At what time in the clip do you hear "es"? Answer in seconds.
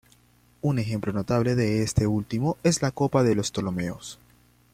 2.63-2.81